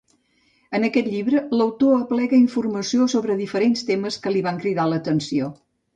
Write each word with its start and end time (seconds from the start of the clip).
En 0.77 0.87
aquest 0.87 1.09
llibre, 1.15 1.41
l'autor 1.59 1.93
aplega 1.99 2.39
informació 2.45 3.07
sobre 3.15 3.39
diferents 3.43 3.85
temes 3.91 4.19
que 4.25 4.35
li 4.35 4.43
van 4.49 4.59
cridar 4.65 4.87
l'atenció. 4.95 5.53